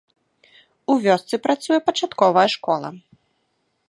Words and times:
У 0.93 0.95
вёсцы 1.03 1.39
працуе 1.45 1.79
пачатковая 1.89 2.47
школа. 2.57 2.89